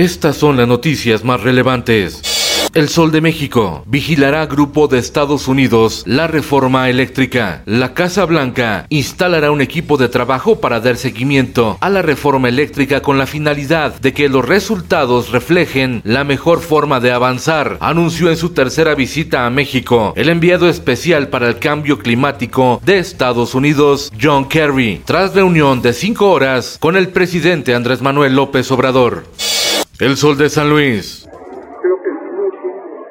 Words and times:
Estas 0.00 0.38
son 0.38 0.56
las 0.56 0.66
noticias 0.66 1.24
más 1.24 1.42
relevantes. 1.42 2.22
El 2.72 2.88
Sol 2.88 3.12
de 3.12 3.20
México 3.20 3.84
vigilará 3.86 4.46
Grupo 4.46 4.88
de 4.88 4.98
Estados 4.98 5.46
Unidos 5.46 6.04
la 6.06 6.26
reforma 6.26 6.88
eléctrica. 6.88 7.60
La 7.66 7.92
Casa 7.92 8.24
Blanca 8.24 8.86
instalará 8.88 9.50
un 9.50 9.60
equipo 9.60 9.98
de 9.98 10.08
trabajo 10.08 10.58
para 10.58 10.80
dar 10.80 10.96
seguimiento 10.96 11.76
a 11.82 11.90
la 11.90 12.00
reforma 12.00 12.48
eléctrica 12.48 13.02
con 13.02 13.18
la 13.18 13.26
finalidad 13.26 14.00
de 14.00 14.14
que 14.14 14.30
los 14.30 14.42
resultados 14.42 15.32
reflejen 15.32 16.00
la 16.02 16.24
mejor 16.24 16.60
forma 16.60 16.98
de 16.98 17.12
avanzar, 17.12 17.76
anunció 17.80 18.30
en 18.30 18.38
su 18.38 18.54
tercera 18.54 18.94
visita 18.94 19.44
a 19.44 19.50
México 19.50 20.14
el 20.16 20.30
enviado 20.30 20.70
especial 20.70 21.28
para 21.28 21.46
el 21.46 21.58
cambio 21.58 21.98
climático 21.98 22.80
de 22.86 23.00
Estados 23.00 23.54
Unidos, 23.54 24.10
John 24.18 24.48
Kerry, 24.48 25.02
tras 25.04 25.34
reunión 25.34 25.82
de 25.82 25.92
cinco 25.92 26.30
horas 26.30 26.78
con 26.80 26.96
el 26.96 27.10
presidente 27.10 27.74
Andrés 27.74 28.00
Manuel 28.00 28.34
López 28.34 28.70
Obrador. 28.70 29.24
El 30.00 30.16
Sol 30.16 30.38
de 30.38 30.48
San 30.48 30.70
Luis. 30.70 31.26
creo 31.28 31.96
que 32.02 32.08
sí 32.08 32.30
no 32.34 32.48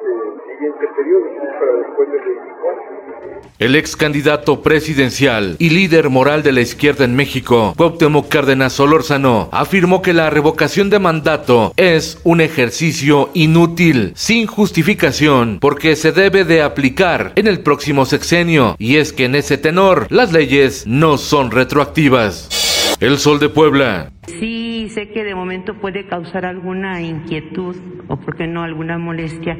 tiene 0.02 0.22
el 0.26 0.40
siguiente 0.50 0.86
periodo 0.96 1.24
para 1.60 1.72
después 1.86 2.08
del 2.10 2.20
24. 2.20 3.54
El 3.60 3.76
ex 3.76 3.94
candidato 3.94 4.60
presidencial 4.60 5.54
y 5.60 5.70
líder 5.70 6.10
moral 6.10 6.42
de 6.42 6.50
la 6.50 6.62
izquierda 6.62 7.04
en 7.04 7.14
México, 7.14 7.74
Cuauhtémoc 7.76 8.28
Cárdenas 8.28 8.72
Solórzano, 8.72 9.48
afirmó 9.52 10.02
que 10.02 10.12
la 10.12 10.30
revocación 10.30 10.90
de 10.90 10.98
mandato 10.98 11.72
es 11.76 12.18
un 12.24 12.40
ejercicio 12.40 13.30
inútil, 13.34 14.10
sin 14.16 14.48
justificación, 14.48 15.58
porque 15.60 15.94
se 15.94 16.10
debe 16.10 16.44
de 16.44 16.60
aplicar 16.60 17.34
en 17.36 17.46
el 17.46 17.60
próximo 17.60 18.04
sexenio, 18.04 18.74
y 18.80 18.96
es 18.96 19.12
que 19.12 19.26
en 19.26 19.36
ese 19.36 19.58
tenor 19.58 20.08
las 20.10 20.32
leyes 20.32 20.88
no 20.88 21.18
son 21.18 21.52
retroactivas. 21.52 22.96
El 22.98 23.18
Sol 23.18 23.38
de 23.38 23.48
Puebla. 23.48 24.10
Sí, 24.26 24.69
sé 24.94 25.08
que 25.08 25.24
de 25.24 25.34
momento 25.34 25.74
puede 25.74 26.06
causar 26.06 26.44
alguna 26.44 27.00
inquietud 27.00 27.76
o, 28.08 28.16
por 28.16 28.36
qué 28.36 28.46
no, 28.46 28.62
alguna 28.62 28.98
molestia. 28.98 29.56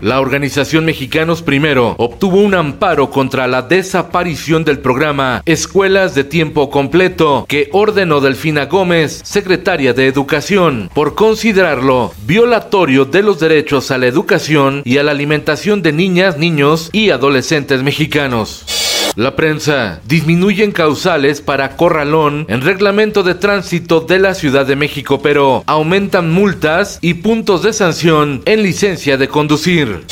La 0.00 0.20
organización 0.20 0.84
Mexicanos 0.84 1.42
Primero 1.42 1.96
obtuvo 1.98 2.36
un 2.36 2.54
amparo 2.54 3.10
contra 3.10 3.48
la 3.48 3.62
desaparición 3.62 4.62
del 4.62 4.78
programa 4.78 5.42
Escuelas 5.44 6.14
de 6.14 6.22
Tiempo 6.22 6.70
Completo 6.70 7.44
que 7.48 7.68
ordenó 7.72 8.20
Delfina 8.20 8.66
Gómez, 8.66 9.20
secretaria 9.24 9.94
de 9.94 10.06
Educación, 10.06 10.88
por 10.94 11.16
considerarlo 11.16 12.12
violatorio 12.26 13.06
de 13.06 13.24
los 13.24 13.40
derechos 13.40 13.90
a 13.90 13.98
la 13.98 14.06
educación 14.06 14.82
y 14.84 14.98
a 14.98 15.02
la 15.02 15.10
alimentación 15.10 15.82
de 15.82 15.92
niñas, 15.92 16.38
niños 16.38 16.90
y 16.92 17.10
adolescentes 17.10 17.82
mexicanos. 17.82 18.87
La 19.18 19.34
prensa. 19.34 20.00
Disminuyen 20.06 20.70
causales 20.70 21.40
para 21.40 21.76
corralón 21.76 22.46
en 22.48 22.60
reglamento 22.60 23.24
de 23.24 23.34
tránsito 23.34 24.00
de 24.00 24.20
la 24.20 24.32
Ciudad 24.32 24.64
de 24.64 24.76
México, 24.76 25.20
pero 25.20 25.64
aumentan 25.66 26.30
multas 26.30 27.00
y 27.02 27.14
puntos 27.14 27.64
de 27.64 27.72
sanción 27.72 28.42
en 28.44 28.62
licencia 28.62 29.16
de 29.16 29.26
conducir. 29.26 30.04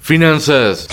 Finanzas. 0.00 0.86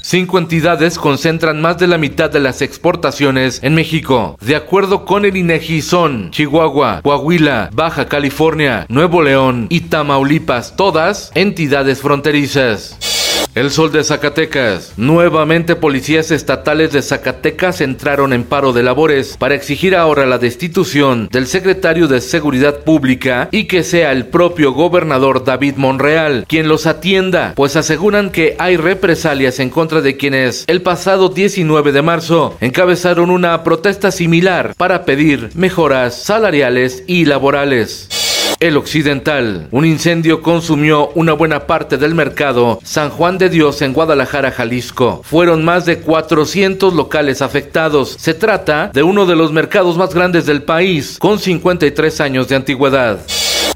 Cinco 0.00 0.38
entidades 0.38 0.98
concentran 0.98 1.60
más 1.60 1.76
de 1.76 1.86
la 1.86 1.98
mitad 1.98 2.30
de 2.30 2.40
las 2.40 2.62
exportaciones 2.62 3.62
en 3.62 3.74
México. 3.74 4.38
De 4.40 4.56
acuerdo 4.56 5.04
con 5.04 5.26
el 5.26 5.36
INEGI 5.36 5.82
son 5.82 6.30
Chihuahua, 6.30 7.02
Coahuila, 7.02 7.68
Baja 7.74 8.08
California, 8.08 8.86
Nuevo 8.88 9.20
León 9.20 9.66
y 9.68 9.80
Tamaulipas, 9.80 10.76
todas 10.76 11.30
entidades 11.34 12.00
fronterizas. 12.00 13.19
El 13.54 13.70
Sol 13.70 13.90
de 13.90 14.04
Zacatecas. 14.04 14.92
Nuevamente 14.96 15.74
policías 15.74 16.30
estatales 16.30 16.92
de 16.92 17.02
Zacatecas 17.02 17.80
entraron 17.80 18.32
en 18.32 18.44
paro 18.44 18.72
de 18.72 18.82
labores 18.84 19.36
para 19.36 19.56
exigir 19.56 19.96
ahora 19.96 20.24
la 20.24 20.38
destitución 20.38 21.28
del 21.32 21.46
secretario 21.46 22.06
de 22.06 22.20
Seguridad 22.20 22.80
Pública 22.84 23.48
y 23.50 23.64
que 23.64 23.82
sea 23.82 24.12
el 24.12 24.26
propio 24.26 24.72
gobernador 24.72 25.44
David 25.44 25.74
Monreal 25.76 26.44
quien 26.48 26.68
los 26.68 26.86
atienda, 26.86 27.54
pues 27.56 27.74
aseguran 27.76 28.30
que 28.30 28.54
hay 28.58 28.76
represalias 28.76 29.58
en 29.58 29.70
contra 29.70 30.00
de 30.00 30.16
quienes 30.16 30.64
el 30.68 30.82
pasado 30.82 31.28
19 31.28 31.92
de 31.92 32.02
marzo 32.02 32.56
encabezaron 32.60 33.30
una 33.30 33.64
protesta 33.64 34.10
similar 34.12 34.74
para 34.76 35.04
pedir 35.04 35.50
mejoras 35.54 36.22
salariales 36.22 37.02
y 37.06 37.24
laborales. 37.24 38.29
El 38.58 38.76
Occidental. 38.76 39.68
Un 39.70 39.84
incendio 39.84 40.42
consumió 40.42 41.10
una 41.14 41.32
buena 41.32 41.66
parte 41.66 41.96
del 41.96 42.14
mercado 42.14 42.78
San 42.82 43.10
Juan 43.10 43.38
de 43.38 43.48
Dios 43.48 43.80
en 43.82 43.92
Guadalajara, 43.92 44.50
Jalisco. 44.50 45.22
Fueron 45.24 45.64
más 45.64 45.86
de 45.86 46.00
400 46.00 46.92
locales 46.94 47.42
afectados. 47.42 48.16
Se 48.18 48.34
trata 48.34 48.90
de 48.92 49.02
uno 49.02 49.26
de 49.26 49.36
los 49.36 49.52
mercados 49.52 49.96
más 49.96 50.14
grandes 50.14 50.46
del 50.46 50.62
país, 50.62 51.18
con 51.18 51.38
53 51.38 52.20
años 52.20 52.48
de 52.48 52.56
antigüedad. 52.56 53.20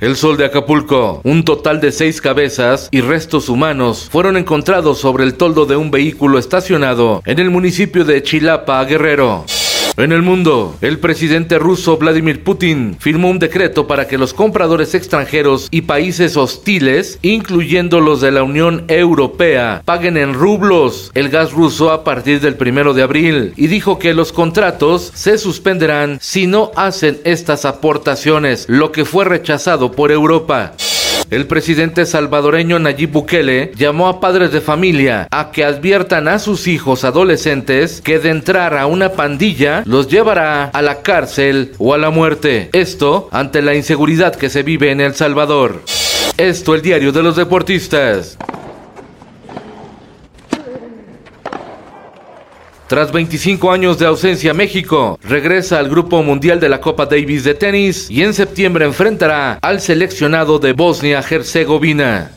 El 0.01 0.17
Sol 0.17 0.37
de 0.37 0.45
Acapulco. 0.45 1.21
Un 1.25 1.45
total 1.45 1.81
de 1.81 1.93
seis 1.93 2.21
cabezas 2.21 2.89
y 2.91 3.01
restos 3.01 3.49
humanos 3.49 4.09
fueron 4.11 4.37
encontrados 4.37 4.99
sobre 4.99 5.25
el 5.25 5.35
toldo 5.35 5.67
de 5.67 5.77
un 5.77 5.91
vehículo 5.91 6.39
estacionado 6.39 7.23
en 7.25 7.39
el 7.39 7.51
municipio 7.51 8.05
de 8.05 8.23
Chilapa, 8.23 8.85
Guerrero. 8.85 9.47
En 9.97 10.11
el 10.11 10.23
mundo, 10.23 10.77
el 10.81 10.99
presidente 10.99 11.57
ruso 11.57 11.99
Vladimir 11.99 12.43
Putin 12.43 12.97
firmó 12.99 13.31
un 13.31 13.39
decreto 13.39 13.87
para 13.87 14.09
que 14.09 14.19
los 14.19 14.35
compradores 14.35 14.93
extranjeros 14.93 15.69
y 15.71 15.83
países 15.83 16.37
hostiles, 16.37 17.21
incluyendo 17.23 18.01
los 18.01 18.21
de 18.21 18.33
la 18.33 18.43
Unión 18.43 18.87
Europea, 18.89 19.83
paguen 19.85 20.17
en 20.17 20.35
rublos 20.35 21.13
el 21.15 21.29
gas 21.29 21.53
ruso 21.53 21.93
a 21.93 22.03
partir 22.03 22.41
del 22.41 22.57
primero 22.57 22.93
de 22.93 23.03
abril 23.03 23.53
y 23.57 23.69
dijo 23.69 24.01
que 24.01 24.15
los 24.15 24.33
contratos 24.33 25.13
se 25.15 25.39
suspenderán 25.39 26.19
si 26.21 26.49
no 26.49 26.73
hacen 26.75 27.21
estas 27.23 27.65
aportaciones, 27.65 28.67
lo 28.69 28.91
que 28.91 29.05
fue 29.05 29.25
rechazado 29.25 29.93
por 29.93 30.11
Europa. 30.11 30.73
El 31.31 31.47
presidente 31.47 32.07
salvadoreño 32.07 32.79
Nayib 32.79 33.13
Bukele 33.13 33.73
llamó 33.77 34.09
a 34.09 34.21
padres 34.21 34.53
de 34.53 34.61
familia 34.61 35.27
a 35.31 35.51
que 35.51 35.65
adviertan 35.65 36.29
a 36.29 36.39
sus 36.39 36.67
hijos 36.67 37.05
adolescentes 37.05 38.01
que 38.01 38.19
de 38.19 38.31
entrar 38.31 38.77
a 38.77 38.87
una 38.87 39.13
pandilla 39.13 39.83
los 39.87 40.09
llevará 40.09 40.67
a 40.67 40.83
la 40.83 41.03
cárcel 41.03 41.73
o 41.79 41.95
a 41.95 41.99
la 41.99 42.11
muerte. 42.11 42.69
Esto 42.73 43.29
ante 43.33 43.63
la 43.63 43.75
inseguridad 43.75 44.35
que 44.35 44.51
se 44.51 44.63
vive 44.63 44.91
en 44.91 45.01
El 45.01 45.15
Salvador. 45.15 45.83
Esto 46.37 46.75
el 46.75 46.83
diario 46.83 47.13
de 47.13 47.23
los 47.23 47.37
deportistas. 47.37 48.37
Tras 52.87 53.13
25 53.13 53.73
años 53.73 53.99
de 53.99 54.07
ausencia, 54.07 54.53
México 54.53 55.19
regresa 55.23 55.79
al 55.79 55.89
Grupo 55.89 56.23
Mundial 56.23 56.61
de 56.61 56.69
la 56.69 56.83
Copa 56.83 57.07
Davis 57.07 57.43
de 57.43 57.55
tenis 57.55 58.11
y 58.11 58.23
en 58.23 58.35
septiembre 58.35 58.85
enfrentará 58.85 59.59
al 59.63 59.81
seleccionado 59.81 60.59
de 60.59 60.75
Bosnia-Herzegovina. 60.75 62.33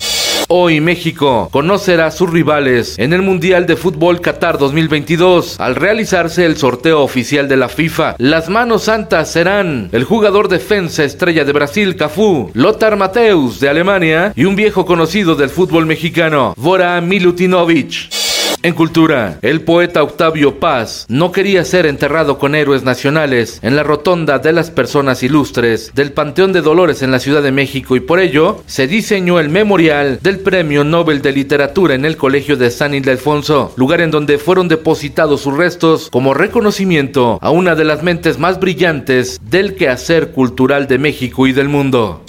Hoy 0.49 0.79
México 0.79 1.49
conocerá 1.51 2.05
a 2.05 2.11
sus 2.11 2.29
rivales 2.29 2.97
en 2.97 3.11
el 3.11 3.21
Mundial 3.21 3.65
de 3.65 3.75
Fútbol 3.75 4.21
Qatar 4.21 4.57
2022 4.57 5.59
al 5.59 5.75
realizarse 5.75 6.45
el 6.45 6.55
sorteo 6.55 7.01
oficial 7.01 7.49
de 7.49 7.57
la 7.57 7.67
FIFA. 7.67 8.15
Las 8.17 8.47
manos 8.47 8.83
santas 8.83 9.29
serán 9.29 9.89
el 9.91 10.05
jugador 10.05 10.47
defensa 10.47 11.03
estrella 11.03 11.43
de 11.43 11.51
Brasil 11.51 11.97
Cafú, 11.97 12.51
Lothar 12.53 12.95
Mateus 12.95 13.59
de 13.59 13.67
Alemania 13.67 14.31
y 14.37 14.45
un 14.45 14.55
viejo 14.55 14.85
conocido 14.85 15.35
del 15.35 15.49
fútbol 15.49 15.85
mexicano, 15.85 16.53
Vora 16.55 17.01
Milutinovic. 17.01 18.16
En 18.63 18.73
cultura, 18.73 19.37
el 19.43 19.61
poeta 19.61 20.01
Octavio 20.01 20.59
Paz 20.59 21.05
no 21.09 21.31
quería 21.31 21.63
ser 21.63 21.85
enterrado 21.85 22.39
con 22.39 22.55
héroes 22.55 22.83
nacionales 22.83 23.59
en 23.61 23.75
la 23.75 23.83
rotonda 23.83 24.39
de 24.39 24.51
las 24.51 24.71
personas 24.71 25.21
ilustres 25.21 25.91
del 25.93 26.11
Panteón 26.11 26.53
de 26.53 26.61
Dolores 26.61 27.03
en 27.03 27.11
la 27.11 27.19
Ciudad 27.19 27.43
de 27.43 27.51
México 27.51 27.95
y 27.95 27.99
por 27.99 28.19
ello 28.19 28.63
se 28.65 28.87
diseñó 28.87 29.39
el 29.39 29.49
memorial 29.49 30.19
del 30.23 30.39
Premio 30.39 30.83
Nobel 30.83 31.21
de 31.21 31.33
Literatura 31.33 31.93
en 31.93 32.03
el 32.03 32.17
Colegio 32.17 32.57
de 32.57 32.71
San 32.71 32.95
Ildefonso, 32.95 33.73
lugar 33.77 34.01
en 34.01 34.09
donde 34.09 34.39
fueron 34.39 34.67
depositados 34.67 35.41
sus 35.41 35.55
restos 35.55 36.09
como 36.09 36.33
reconocimiento 36.33 37.37
a 37.41 37.51
una 37.51 37.75
de 37.75 37.85
las 37.85 38.01
mentes 38.01 38.39
más 38.39 38.59
brillantes 38.59 39.39
del 39.43 39.75
quehacer 39.75 40.31
cultural 40.31 40.87
de 40.87 40.97
México 40.97 41.45
y 41.45 41.53
del 41.53 41.69
mundo. 41.69 42.23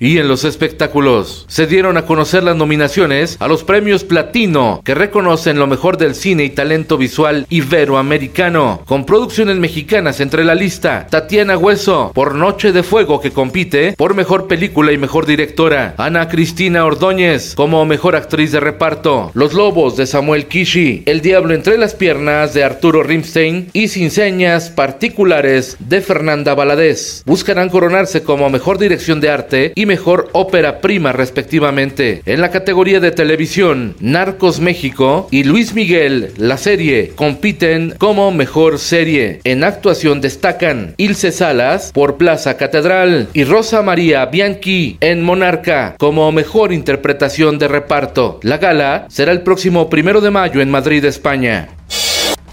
Y 0.00 0.18
en 0.18 0.28
los 0.28 0.44
espectáculos 0.44 1.44
se 1.48 1.66
dieron 1.66 1.96
a 1.96 2.06
conocer 2.06 2.44
las 2.44 2.54
nominaciones 2.54 3.36
a 3.40 3.48
los 3.48 3.64
premios 3.64 4.04
Platino, 4.04 4.80
que 4.84 4.94
reconocen 4.94 5.58
lo 5.58 5.66
mejor 5.66 5.98
del 5.98 6.14
cine 6.14 6.44
y 6.44 6.50
talento 6.50 6.96
visual 6.96 7.46
iberoamericano, 7.50 8.82
con 8.86 9.04
producciones 9.04 9.56
mexicanas 9.56 10.20
entre 10.20 10.44
la 10.44 10.54
lista. 10.54 11.08
Tatiana 11.10 11.58
Hueso 11.58 12.12
por 12.14 12.36
Noche 12.36 12.70
de 12.70 12.84
Fuego, 12.84 13.20
que 13.20 13.32
compite 13.32 13.94
por 13.96 14.14
mejor 14.14 14.46
película 14.46 14.92
y 14.92 14.98
mejor 14.98 15.26
directora. 15.26 15.94
Ana 15.98 16.28
Cristina 16.28 16.84
Ordóñez 16.84 17.54
como 17.56 17.84
mejor 17.84 18.14
actriz 18.14 18.52
de 18.52 18.60
reparto. 18.60 19.32
Los 19.34 19.52
Lobos 19.52 19.96
de 19.96 20.06
Samuel 20.06 20.46
Kishi. 20.46 21.02
El 21.06 21.22
Diablo 21.22 21.54
entre 21.54 21.76
las 21.76 21.94
piernas 21.94 22.54
de 22.54 22.62
Arturo 22.62 23.02
Rimstein 23.02 23.70
y 23.72 23.88
Sin 23.88 24.12
señas 24.12 24.70
particulares 24.70 25.76
de 25.80 26.00
Fernanda 26.02 26.54
Valadez. 26.54 27.24
Buscarán 27.26 27.68
coronarse 27.68 28.22
como 28.22 28.48
mejor 28.48 28.78
dirección 28.78 29.20
de 29.20 29.30
arte 29.30 29.72
y 29.74 29.87
mejor 29.88 30.28
ópera 30.32 30.80
prima 30.80 31.10
respectivamente. 31.10 32.22
En 32.26 32.40
la 32.40 32.52
categoría 32.52 33.00
de 33.00 33.10
televisión, 33.10 33.96
Narcos 33.98 34.60
México 34.60 35.26
y 35.32 35.42
Luis 35.42 35.74
Miguel, 35.74 36.32
la 36.36 36.58
serie, 36.58 37.12
compiten 37.16 37.94
como 37.98 38.30
mejor 38.30 38.78
serie. 38.78 39.40
En 39.42 39.64
actuación 39.64 40.20
destacan 40.20 40.94
Ilse 40.98 41.32
Salas 41.32 41.90
por 41.92 42.18
Plaza 42.18 42.56
Catedral 42.56 43.28
y 43.32 43.44
Rosa 43.44 43.82
María 43.82 44.26
Bianchi 44.26 44.98
en 45.00 45.22
Monarca 45.22 45.96
como 45.98 46.30
mejor 46.30 46.72
interpretación 46.72 47.58
de 47.58 47.68
reparto. 47.68 48.38
La 48.42 48.58
gala 48.58 49.06
será 49.08 49.32
el 49.32 49.40
próximo 49.40 49.88
primero 49.88 50.20
de 50.20 50.30
mayo 50.30 50.60
en 50.60 50.70
Madrid, 50.70 51.04
España. 51.06 51.70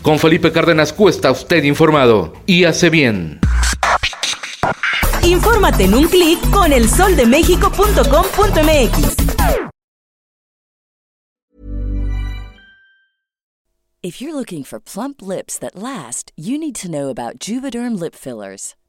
Con 0.01 0.19
Felipe 0.19 0.51
Cárdenas 0.53 0.93
Cuesta, 0.93 1.31
usted 1.31 1.63
informado 1.63 2.33
y 2.45 2.63
hace 2.63 2.89
bien. 2.89 3.39
Infórmate 5.25 5.83
en 5.83 5.94
un 5.94 6.07
clic 6.07 6.39
con 6.51 6.72
elsoldemexico.com.mx. 6.72 9.25
If 14.06 14.22
you're 14.22 14.36
looking 14.36 14.63
for 14.63 14.80
plump 14.80 15.24
lips 15.24 15.57
that 15.57 15.75
last, 15.75 16.31
you 16.38 16.60
need 16.60 16.75
to 16.75 16.92
know 16.92 17.10
about 17.10 17.39
Juvederm 17.39 18.00
lip 18.00 18.13
fillers. 18.13 18.75